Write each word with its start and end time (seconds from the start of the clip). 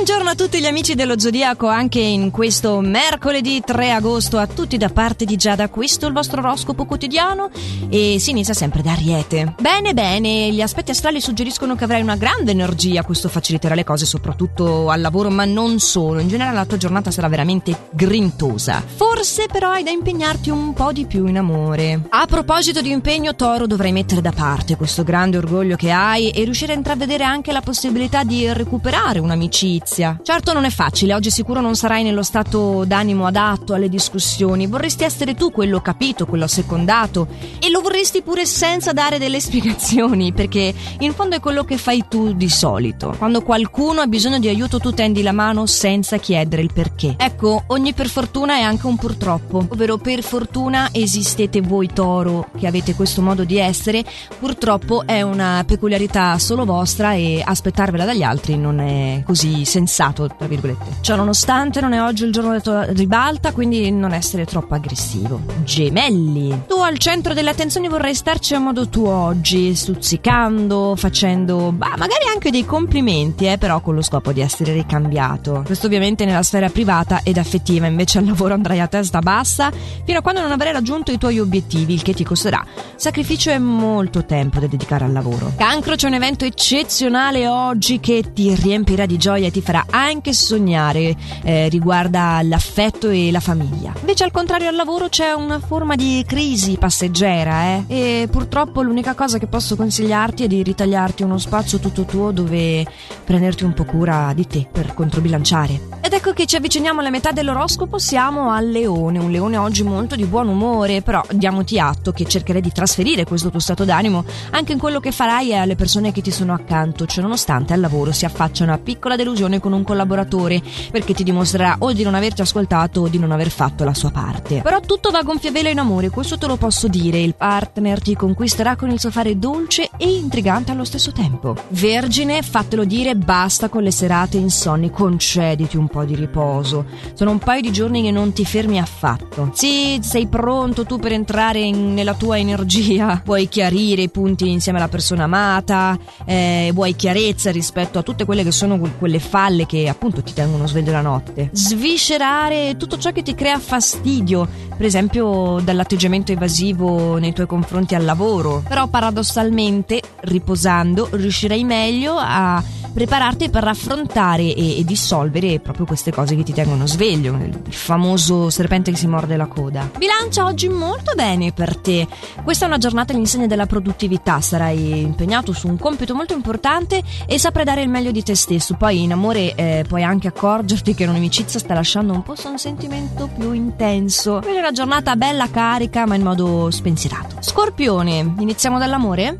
Buongiorno 0.00 0.30
a 0.30 0.34
tutti 0.36 0.60
gli 0.60 0.66
amici 0.66 0.94
dello 0.94 1.18
Zodiaco, 1.18 1.66
anche 1.66 1.98
in 1.98 2.30
questo 2.30 2.78
mercoledì 2.78 3.60
3 3.60 3.90
agosto, 3.90 4.38
a 4.38 4.46
tutti 4.46 4.76
da 4.76 4.90
parte 4.90 5.24
di 5.24 5.34
Giada. 5.34 5.68
Questo 5.68 6.04
è 6.04 6.08
il 6.08 6.14
vostro 6.14 6.38
oroscopo 6.38 6.84
quotidiano 6.84 7.50
e 7.88 8.18
si 8.20 8.30
inizia 8.30 8.54
sempre 8.54 8.80
da 8.80 8.92
Ariete. 8.92 9.54
Bene, 9.58 9.94
bene, 9.94 10.52
gli 10.52 10.60
aspetti 10.60 10.92
astrali 10.92 11.20
suggeriscono 11.20 11.74
che 11.74 11.82
avrai 11.82 12.00
una 12.00 12.14
grande 12.14 12.52
energia, 12.52 13.02
questo 13.02 13.28
faciliterà 13.28 13.74
le 13.74 13.82
cose 13.82 14.06
soprattutto 14.06 14.88
al 14.88 15.00
lavoro, 15.00 15.30
ma 15.30 15.44
non 15.44 15.80
solo. 15.80 16.20
In 16.20 16.28
generale 16.28 16.54
la 16.54 16.64
tua 16.64 16.76
giornata 16.76 17.10
sarà 17.10 17.26
veramente 17.26 17.88
grintosa. 17.90 18.80
Forse 18.86 19.46
però 19.50 19.70
hai 19.70 19.82
da 19.82 19.90
impegnarti 19.90 20.48
un 20.48 20.74
po' 20.74 20.92
di 20.92 21.06
più 21.06 21.26
in 21.26 21.38
amore. 21.38 22.02
A 22.10 22.24
proposito 22.26 22.80
di 22.80 22.92
impegno, 22.92 23.34
Toro, 23.34 23.66
dovrai 23.66 23.90
mettere 23.90 24.20
da 24.20 24.30
parte 24.30 24.76
questo 24.76 25.02
grande 25.02 25.38
orgoglio 25.38 25.74
che 25.74 25.90
hai 25.90 26.30
e 26.30 26.44
riuscire 26.44 26.72
a 26.72 26.76
intravedere 26.76 27.24
anche 27.24 27.50
la 27.50 27.62
possibilità 27.62 28.22
di 28.22 28.50
recuperare 28.52 29.18
un'amicizia 29.18 29.86
amicizia. 29.88 30.20
Certo 30.22 30.52
non 30.52 30.64
è 30.64 30.70
facile, 30.70 31.14
oggi 31.14 31.30
sicuro 31.30 31.60
non 31.60 31.74
sarai 31.74 32.02
nello 32.02 32.22
stato 32.22 32.84
d'animo 32.84 33.26
adatto 33.26 33.74
alle 33.74 33.88
discussioni, 33.88 34.66
vorresti 34.66 35.04
essere 35.04 35.34
tu 35.34 35.50
quello 35.50 35.80
capito, 35.80 36.26
quello 36.26 36.46
secondato 36.46 37.28
e 37.58 37.70
lo 37.70 37.80
vorresti 37.80 38.22
pure 38.22 38.44
senza 38.44 38.92
dare 38.92 39.18
delle 39.18 39.40
spiegazioni, 39.40 40.32
perché 40.32 40.74
in 41.00 41.12
fondo 41.14 41.36
è 41.36 41.40
quello 41.40 41.64
che 41.64 41.78
fai 41.78 42.04
tu 42.08 42.32
di 42.32 42.48
solito. 42.48 43.14
Quando 43.16 43.42
qualcuno 43.42 44.00
ha 44.00 44.06
bisogno 44.06 44.38
di 44.38 44.48
aiuto 44.48 44.78
tu 44.78 44.92
tendi 44.92 45.22
la 45.22 45.32
mano 45.32 45.66
senza 45.66 46.18
chiedere 46.18 46.62
il 46.62 46.72
perché. 46.72 47.14
Ecco, 47.16 47.64
ogni 47.68 47.94
per 47.94 48.08
fortuna 48.08 48.56
è 48.56 48.60
anche 48.60 48.86
un 48.86 48.96
purtroppo, 48.96 49.66
ovvero 49.68 49.96
per 49.96 50.22
fortuna 50.22 50.88
esistete 50.92 51.60
voi 51.60 51.88
toro 51.92 52.48
che 52.58 52.66
avete 52.66 52.94
questo 52.94 53.22
modo 53.22 53.44
di 53.44 53.58
essere, 53.58 54.04
purtroppo 54.38 55.06
è 55.06 55.22
una 55.22 55.64
peculiarità 55.66 56.38
solo 56.38 56.64
vostra 56.64 57.14
e 57.14 57.42
aspettarvela 57.44 58.04
dagli 58.04 58.22
altri 58.22 58.56
non 58.56 58.80
è 58.80 59.22
così 59.24 59.64
semplice 59.64 59.77
sensato, 59.78 60.28
tra 60.36 60.48
virgolette. 60.48 60.96
Ciò 61.00 61.14
nonostante 61.14 61.80
non 61.80 61.92
è 61.92 62.02
oggi 62.02 62.24
il 62.24 62.32
giorno 62.32 62.58
della 62.58 62.84
ribalta, 62.92 63.52
quindi 63.52 63.90
non 63.92 64.12
essere 64.12 64.44
troppo 64.44 64.74
aggressivo. 64.74 65.40
Gemelli. 65.62 66.64
Tu 66.66 66.80
al 66.80 66.98
centro 66.98 67.32
delle 67.32 67.50
attenzioni 67.50 67.88
vorrei 67.88 68.14
starci 68.14 68.54
a 68.54 68.58
modo 68.58 68.88
tuo 68.88 69.10
oggi, 69.10 69.74
stuzzicando, 69.74 70.96
facendo, 70.96 71.70
bah, 71.72 71.94
magari 71.96 72.26
anche 72.32 72.50
dei 72.50 72.64
complimenti, 72.64 73.46
eh, 73.46 73.56
però 73.56 73.80
con 73.80 73.94
lo 73.94 74.02
scopo 74.02 74.32
di 74.32 74.40
essere 74.40 74.72
ricambiato. 74.72 75.62
Questo 75.64 75.86
ovviamente 75.86 76.24
nella 76.24 76.42
sfera 76.42 76.68
privata 76.68 77.20
ed 77.22 77.38
affettiva, 77.38 77.86
invece 77.86 78.18
al 78.18 78.26
lavoro 78.26 78.54
andrai 78.54 78.80
a 78.80 78.88
testa 78.88 79.20
bassa 79.20 79.70
fino 80.04 80.18
a 80.18 80.22
quando 80.22 80.40
non 80.40 80.50
avrai 80.50 80.72
raggiunto 80.72 81.12
i 81.12 81.18
tuoi 81.18 81.38
obiettivi, 81.38 81.94
il 81.94 82.02
che 82.02 82.14
ti 82.14 82.24
costerà 82.24 82.64
sacrificio 82.96 83.50
e 83.50 83.58
molto 83.60 84.24
tempo 84.24 84.58
da 84.58 84.66
dedicare 84.66 85.04
al 85.04 85.12
lavoro. 85.12 85.52
Cancro 85.56 85.94
c'è 85.94 86.08
un 86.08 86.14
evento 86.14 86.44
eccezionale 86.44 87.46
oggi 87.46 88.00
che 88.00 88.32
ti 88.32 88.52
riempirà 88.54 89.06
di 89.06 89.16
gioia 89.16 89.46
e 89.46 89.50
ti 89.52 89.60
farà 89.68 89.84
anche 89.90 90.32
sognare 90.32 91.14
eh, 91.42 91.68
riguarda 91.68 92.40
l'affetto 92.42 93.10
e 93.10 93.30
la 93.30 93.40
famiglia. 93.40 93.92
Invece 94.00 94.24
al 94.24 94.30
contrario 94.30 94.68
al 94.68 94.74
lavoro 94.74 95.10
c'è 95.10 95.32
una 95.32 95.58
forma 95.58 95.94
di 95.94 96.24
crisi 96.26 96.78
passeggera 96.78 97.64
eh? 97.64 97.84
e 97.86 98.28
purtroppo 98.30 98.80
l'unica 98.80 99.14
cosa 99.14 99.36
che 99.36 99.46
posso 99.46 99.76
consigliarti 99.76 100.44
è 100.44 100.46
di 100.46 100.62
ritagliarti 100.62 101.22
uno 101.22 101.36
spazio 101.36 101.80
tutto 101.80 102.04
tuo 102.04 102.30
dove 102.30 102.86
prenderti 103.24 103.64
un 103.64 103.74
po' 103.74 103.84
cura 103.84 104.32
di 104.34 104.46
te 104.46 104.66
per 104.72 104.94
controbilanciare. 104.94 105.96
Ed 106.00 106.14
ecco 106.14 106.32
che 106.32 106.46
ci 106.46 106.56
avviciniamo 106.56 107.00
alla 107.00 107.10
metà 107.10 107.32
dell'oroscopo, 107.32 107.98
siamo 107.98 108.50
al 108.50 108.70
leone, 108.70 109.18
un 109.18 109.30
leone 109.30 109.58
oggi 109.58 109.82
molto 109.82 110.16
di 110.16 110.24
buon 110.24 110.48
umore, 110.48 111.02
però 111.02 111.22
diamoti 111.30 111.78
atto 111.78 112.12
che 112.12 112.24
cercherai 112.24 112.62
di 112.62 112.72
trasferire 112.72 113.24
questo 113.24 113.50
tuo 113.50 113.60
stato 113.60 113.84
d'animo 113.84 114.24
anche 114.52 114.72
in 114.72 114.78
quello 114.78 115.00
che 115.00 115.12
farai 115.12 115.54
alle 115.54 115.76
persone 115.76 116.10
che 116.10 116.22
ti 116.22 116.30
sono 116.30 116.54
accanto, 116.54 117.04
cioè 117.04 117.22
nonostante 117.22 117.74
al 117.74 117.80
lavoro 117.80 118.12
si 118.12 118.24
affaccia 118.24 118.64
una 118.64 118.78
piccola 118.78 119.16
delusione 119.16 119.57
con 119.60 119.72
un 119.72 119.82
collaboratore 119.82 120.62
perché 120.90 121.14
ti 121.14 121.24
dimostrerà 121.24 121.76
o 121.78 121.92
di 121.92 122.02
non 122.02 122.14
averti 122.14 122.40
ascoltato 122.40 123.02
o 123.02 123.08
di 123.08 123.18
non 123.18 123.32
aver 123.32 123.50
fatto 123.50 123.84
la 123.84 123.94
sua 123.94 124.10
parte. 124.10 124.60
Però 124.62 124.80
tutto 124.80 125.10
va 125.10 125.18
a 125.18 125.22
gonfia 125.22 125.50
vela 125.50 125.68
in 125.68 125.78
amore, 125.78 126.10
questo 126.10 126.38
te 126.38 126.46
lo 126.46 126.56
posso 126.56 126.88
dire, 126.88 127.20
il 127.20 127.34
partner 127.34 128.00
ti 128.00 128.14
conquisterà 128.14 128.76
con 128.76 128.90
il 128.90 129.00
suo 129.00 129.10
fare 129.10 129.38
dolce 129.38 129.90
e 129.96 130.08
intrigante 130.08 130.72
allo 130.72 130.84
stesso 130.84 131.12
tempo. 131.12 131.54
Vergine, 131.68 132.42
fatelo 132.42 132.84
dire, 132.84 133.16
basta 133.16 133.68
con 133.68 133.82
le 133.82 133.90
serate 133.90 134.36
insonni, 134.36 134.90
concediti 134.90 135.76
un 135.76 135.88
po' 135.88 136.04
di 136.04 136.14
riposo. 136.14 136.86
Sono 137.14 137.30
un 137.30 137.38
paio 137.38 137.60
di 137.60 137.72
giorni 137.72 138.02
che 138.02 138.10
non 138.10 138.32
ti 138.32 138.44
fermi 138.44 138.78
affatto. 138.78 139.50
Sì, 139.54 139.98
sei 140.02 140.26
pronto 140.26 140.84
tu 140.84 140.98
per 140.98 141.12
entrare 141.12 141.60
in, 141.60 141.94
nella 141.94 142.14
tua 142.14 142.38
energia. 142.38 143.20
Vuoi 143.24 143.48
chiarire 143.48 144.02
i 144.02 144.10
punti 144.10 144.48
insieme 144.50 144.78
alla 144.78 144.88
persona 144.88 145.24
amata, 145.24 145.98
eh, 146.24 146.70
vuoi 146.72 146.94
chiarezza 146.96 147.50
rispetto 147.50 147.98
a 147.98 148.02
tutte 148.02 148.24
quelle 148.24 148.42
che 148.42 148.52
sono 148.52 148.78
quelle 148.98 149.18
falle 149.48 149.64
che 149.64 149.88
appunto 149.88 150.22
ti 150.22 150.34
tengono 150.34 150.66
sveglio 150.66 150.92
la 150.92 151.00
notte. 151.00 151.48
Sviscerare 151.52 152.76
tutto 152.76 152.98
ciò 152.98 153.12
che 153.12 153.22
ti 153.22 153.34
crea 153.34 153.58
fastidio, 153.58 154.46
per 154.76 154.84
esempio 154.84 155.58
dall'atteggiamento 155.62 156.32
evasivo 156.32 157.16
nei 157.18 157.32
tuoi 157.32 157.46
confronti 157.46 157.94
al 157.94 158.04
lavoro. 158.04 158.62
Però 158.68 158.86
paradossalmente, 158.88 160.02
riposando, 160.20 161.08
riuscirai 161.10 161.64
meglio 161.64 162.16
a 162.18 162.62
prepararti 162.98 163.48
per 163.48 163.62
affrontare 163.62 164.42
e, 164.42 164.80
e 164.80 164.84
dissolvere 164.84 165.60
proprio 165.60 165.86
queste 165.86 166.10
cose 166.10 166.34
che 166.34 166.42
ti 166.42 166.52
tengono 166.52 166.84
sveglio, 166.88 167.32
il 167.36 167.72
famoso 167.72 168.50
serpente 168.50 168.90
che 168.90 168.96
si 168.96 169.06
morde 169.06 169.36
la 169.36 169.46
coda. 169.46 169.88
Bilancia 169.96 170.44
oggi 170.44 170.68
molto 170.68 171.12
bene 171.14 171.52
per 171.52 171.76
te. 171.76 172.08
Questa 172.42 172.64
è 172.64 172.68
una 172.68 172.78
giornata 172.78 173.12
all'insegna 173.12 173.46
della 173.46 173.66
produttività, 173.66 174.40
sarai 174.40 175.02
impegnato 175.02 175.52
su 175.52 175.68
un 175.68 175.78
compito 175.78 176.12
molto 176.12 176.32
importante 176.32 177.00
e 177.24 177.38
saprai 177.38 177.64
dare 177.64 177.82
il 177.82 177.88
meglio 177.88 178.10
di 178.10 178.24
te 178.24 178.34
stesso. 178.34 178.74
Poi 178.74 179.04
in 179.04 179.12
amore 179.12 179.54
eh, 179.54 179.84
puoi 179.86 180.02
anche 180.02 180.26
accorgerti 180.26 180.94
che 180.94 181.06
un'amicizia 181.06 181.60
sta 181.60 181.74
lasciando 181.74 182.12
un 182.12 182.24
po' 182.24 182.34
su 182.34 182.48
un 182.48 182.58
sentimento 182.58 183.28
più 183.28 183.52
intenso. 183.52 184.40
Quindi 184.40 184.56
è 184.56 184.60
una 184.60 184.72
giornata 184.72 185.14
bella 185.14 185.48
carica 185.48 186.04
ma 186.04 186.16
in 186.16 186.22
modo 186.22 186.68
spensierato. 186.72 187.36
Scorpione, 187.38 188.34
iniziamo 188.40 188.76
dall'amore? 188.76 189.36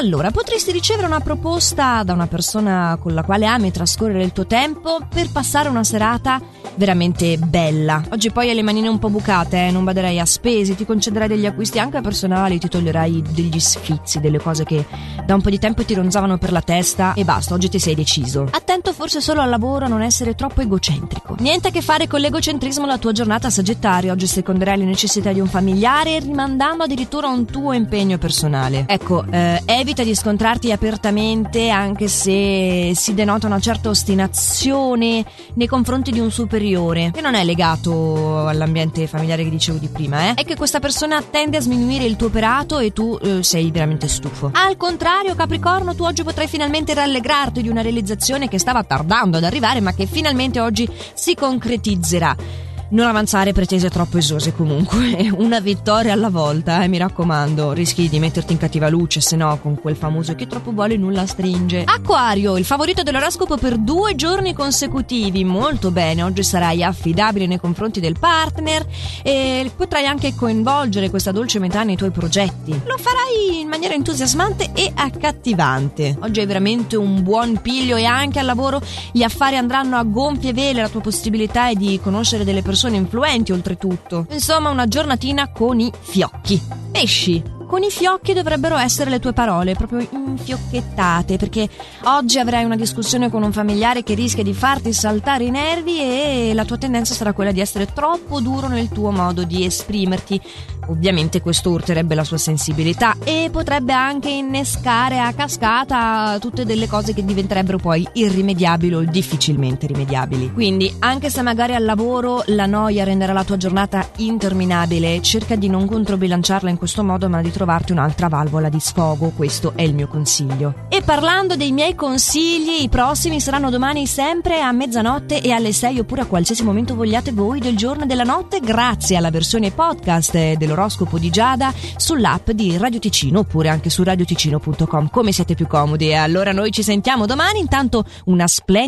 Allora, 0.00 0.30
potresti 0.30 0.72
ricevere 0.72 1.06
una 1.06 1.20
proposta 1.20 2.02
da 2.04 2.14
una 2.14 2.26
persona 2.26 2.96
con 2.98 3.12
la 3.12 3.22
quale 3.22 3.44
ami 3.44 3.70
trascorrere 3.70 4.22
il 4.24 4.32
tuo 4.32 4.46
tempo 4.46 5.00
per 5.06 5.30
passare 5.30 5.68
una 5.68 5.84
serata 5.84 6.40
veramente 6.80 7.36
bella. 7.36 8.02
Oggi 8.10 8.30
poi 8.30 8.48
hai 8.48 8.54
le 8.54 8.62
manine 8.62 8.88
un 8.88 8.98
po' 8.98 9.10
bucate, 9.10 9.66
eh? 9.66 9.70
non 9.70 9.84
baderai 9.84 10.18
a 10.18 10.24
spese, 10.24 10.74
ti 10.74 10.86
concederai 10.86 11.28
degli 11.28 11.44
acquisti 11.44 11.78
anche 11.78 12.00
personali, 12.00 12.58
ti 12.58 12.68
toglierai 12.68 13.22
degli 13.28 13.60
sfizi, 13.60 14.18
delle 14.18 14.38
cose 14.38 14.64
che 14.64 14.86
da 15.26 15.34
un 15.34 15.42
po' 15.42 15.50
di 15.50 15.58
tempo 15.58 15.84
ti 15.84 15.92
ronzavano 15.92 16.38
per 16.38 16.52
la 16.52 16.62
testa 16.62 17.12
e 17.12 17.22
basta, 17.22 17.52
oggi 17.52 17.68
ti 17.68 17.78
sei 17.78 17.94
deciso. 17.94 18.48
Attento 18.50 18.94
forse 18.94 19.20
solo 19.20 19.42
al 19.42 19.50
lavoro 19.50 19.84
a 19.84 19.88
non 19.88 20.00
essere 20.00 20.34
troppo 20.34 20.62
egocentrico. 20.62 21.36
Niente 21.40 21.68
a 21.68 21.70
che 21.70 21.82
fare 21.82 22.06
con 22.06 22.20
l'egocentrismo 22.20 22.86
la 22.86 22.96
tua 22.96 23.12
giornata 23.12 23.50
sagittario, 23.50 24.12
oggi 24.12 24.26
seconderai 24.26 24.78
le 24.78 24.86
necessità 24.86 25.32
di 25.34 25.40
un 25.40 25.48
familiare 25.48 26.18
rimandando 26.20 26.84
addirittura 26.84 27.28
un 27.28 27.44
tuo 27.44 27.74
impegno 27.74 28.16
personale. 28.16 28.86
Ecco, 28.88 29.22
eh, 29.30 29.60
evita 29.66 30.02
di 30.02 30.14
scontrarti 30.14 30.72
apertamente 30.72 31.68
anche 31.68 32.08
se 32.08 32.92
si 32.94 33.12
denota 33.12 33.46
una 33.46 33.60
certa 33.60 33.90
ostinazione 33.90 35.26
nei 35.54 35.66
confronti 35.66 36.10
di 36.10 36.20
un 36.20 36.30
superiore, 36.30 36.68
che 37.12 37.20
non 37.20 37.34
è 37.34 37.44
legato 37.44 38.46
all'ambiente 38.46 39.06
familiare 39.06 39.44
che 39.44 39.50
dicevo 39.50 39.78
di 39.78 39.88
prima, 39.88 40.30
eh? 40.30 40.34
è 40.34 40.44
che 40.44 40.56
questa 40.56 40.78
persona 40.78 41.22
tende 41.22 41.56
a 41.56 41.60
sminuire 41.60 42.04
il 42.04 42.16
tuo 42.16 42.28
operato 42.28 42.78
e 42.78 42.92
tu 42.92 43.18
eh, 43.20 43.42
sei 43.42 43.70
veramente 43.70 44.08
stufo. 44.08 44.50
Al 44.52 44.76
contrario, 44.76 45.34
Capricorno, 45.34 45.94
tu 45.94 46.04
oggi 46.04 46.22
potrai 46.22 46.46
finalmente 46.46 46.94
rallegrarti 46.94 47.62
di 47.62 47.68
una 47.68 47.82
realizzazione 47.82 48.48
che 48.48 48.58
stava 48.58 48.84
tardando 48.84 49.38
ad 49.38 49.44
arrivare, 49.44 49.80
ma 49.80 49.92
che 49.92 50.06
finalmente 50.06 50.60
oggi 50.60 50.88
si 51.14 51.34
concretizzerà. 51.34 52.69
Non 52.92 53.06
avanzare 53.06 53.52
pretese 53.52 53.88
troppo 53.88 54.18
esose 54.18 54.52
comunque, 54.52 55.30
una 55.38 55.60
vittoria 55.60 56.12
alla 56.12 56.28
volta, 56.28 56.82
eh, 56.82 56.88
mi 56.88 56.98
raccomando, 56.98 57.70
rischi 57.70 58.08
di 58.08 58.18
metterti 58.18 58.52
in 58.52 58.58
cattiva 58.58 58.88
luce, 58.88 59.20
se 59.20 59.36
no 59.36 59.56
con 59.62 59.80
quel 59.80 59.94
famoso 59.94 60.34
che 60.34 60.48
troppo 60.48 60.72
vuole 60.72 60.96
nulla 60.96 61.24
stringe. 61.24 61.84
Acquario, 61.84 62.56
il 62.56 62.64
favorito 62.64 63.04
dell'oroscopo 63.04 63.56
per 63.58 63.78
due 63.78 64.16
giorni 64.16 64.54
consecutivi, 64.54 65.44
molto 65.44 65.92
bene, 65.92 66.24
oggi 66.24 66.42
sarai 66.42 66.82
affidabile 66.82 67.46
nei 67.46 67.60
confronti 67.60 68.00
del 68.00 68.18
partner 68.18 68.84
e 69.22 69.70
potrai 69.76 70.06
anche 70.06 70.34
coinvolgere 70.34 71.10
questa 71.10 71.30
dolce 71.30 71.60
metà 71.60 71.84
nei 71.84 71.94
tuoi 71.94 72.10
progetti. 72.10 72.72
Lo 72.86 72.98
farai 72.98 73.60
in 73.60 73.68
maniera 73.68 73.94
entusiasmante 73.94 74.72
e 74.74 74.90
accattivante. 74.92 76.18
Oggi 76.22 76.40
hai 76.40 76.46
veramente 76.46 76.96
un 76.96 77.22
buon 77.22 77.60
piglio 77.62 77.94
e 77.94 78.04
anche 78.04 78.40
al 78.40 78.46
lavoro 78.46 78.80
gli 79.12 79.22
affari 79.22 79.56
andranno 79.56 79.96
a 79.96 80.02
gonfie 80.02 80.52
vele, 80.52 80.82
la 80.82 80.88
tua 80.88 81.00
possibilità 81.00 81.68
è 81.68 81.74
di 81.74 82.00
conoscere 82.02 82.42
delle 82.42 82.62
persone 82.62 82.78
influenti 82.88 83.52
oltretutto. 83.52 84.26
Insomma, 84.30 84.70
una 84.70 84.86
giornatina 84.86 85.50
con 85.52 85.80
i 85.80 85.90
fiocchi. 85.98 86.60
Pesci, 86.90 87.42
con 87.70 87.84
i 87.84 87.90
fiocchi 87.90 88.32
dovrebbero 88.32 88.76
essere 88.76 89.10
le 89.10 89.20
tue 89.20 89.32
parole, 89.32 89.76
proprio 89.76 90.04
infiocchettate, 90.10 91.36
perché 91.36 91.68
oggi 92.02 92.40
avrai 92.40 92.64
una 92.64 92.74
discussione 92.74 93.30
con 93.30 93.44
un 93.44 93.52
familiare 93.52 94.02
che 94.02 94.14
rischia 94.14 94.42
di 94.42 94.52
farti 94.52 94.92
saltare 94.92 95.44
i 95.44 95.50
nervi 95.50 96.00
e 96.00 96.50
la 96.52 96.64
tua 96.64 96.78
tendenza 96.78 97.14
sarà 97.14 97.32
quella 97.32 97.52
di 97.52 97.60
essere 97.60 97.86
troppo 97.92 98.40
duro 98.40 98.66
nel 98.66 98.88
tuo 98.88 99.12
modo 99.12 99.44
di 99.44 99.64
esprimerti. 99.64 100.40
Ovviamente 100.88 101.40
questo 101.40 101.70
urterebbe 101.70 102.16
la 102.16 102.24
sua 102.24 102.38
sensibilità 102.38 103.14
e 103.22 103.48
potrebbe 103.52 103.92
anche 103.92 104.28
innescare 104.28 105.20
a 105.20 105.32
cascata 105.32 106.36
tutte 106.40 106.64
delle 106.64 106.88
cose 106.88 107.14
che 107.14 107.24
diventerebbero 107.24 107.78
poi 107.78 108.04
irrimediabili 108.14 108.94
o 108.94 109.04
difficilmente 109.04 109.86
rimediabili. 109.86 110.52
Quindi, 110.52 110.92
anche 110.98 111.30
se 111.30 111.42
magari 111.42 111.76
al 111.76 111.84
lavoro 111.84 112.42
la 112.46 112.66
noia 112.66 113.04
renderà 113.04 113.32
la 113.32 113.44
tua 113.44 113.56
giornata 113.56 114.08
interminabile, 114.16 115.22
cerca 115.22 115.54
di 115.54 115.68
non 115.68 115.86
controbilanciarla 115.86 116.68
in 116.68 116.76
questo 116.76 117.04
modo, 117.04 117.28
ma 117.28 117.40
di 117.40 117.52
trovarti 117.60 117.92
un'altra 117.92 118.28
valvola 118.28 118.70
di 118.70 118.80
sfogo. 118.80 119.32
Questo 119.36 119.72
è 119.76 119.82
il 119.82 119.94
mio 119.94 120.08
consiglio. 120.08 120.86
E 120.88 121.02
parlando 121.02 121.56
dei 121.56 121.72
miei 121.72 121.94
consigli, 121.94 122.82
i 122.82 122.88
prossimi 122.88 123.40
saranno 123.40 123.68
domani 123.68 124.06
sempre 124.06 124.62
a 124.62 124.72
mezzanotte 124.72 125.42
e 125.42 125.52
alle 125.52 125.72
6 125.72 125.98
oppure 125.98 126.22
a 126.22 126.26
qualsiasi 126.26 126.62
momento 126.62 126.94
vogliate 126.94 127.32
voi 127.32 127.60
del 127.60 127.76
giorno 127.76 128.04
e 128.04 128.06
della 128.06 128.24
notte, 128.24 128.60
grazie 128.60 129.16
alla 129.16 129.30
versione 129.30 129.70
podcast 129.70 130.54
dell'oroscopo 130.54 130.78
l'oroscopo 130.80 131.18
di 131.18 131.30
Giada 131.30 131.72
sull'app 131.96 132.50
di 132.50 132.76
Radio 132.78 132.98
Ticino 132.98 133.40
oppure 133.40 133.68
anche 133.68 133.90
su 133.90 134.02
radioticino.com 134.02 135.10
come 135.10 135.32
siete 135.32 135.54
più 135.54 135.66
comodi. 135.66 136.08
E 136.08 136.14
allora 136.14 136.52
noi 136.52 136.70
ci 136.70 136.82
sentiamo 136.82 137.26
domani, 137.26 137.60
intanto 137.60 138.04
una 138.24 138.46
splendida 138.46 138.78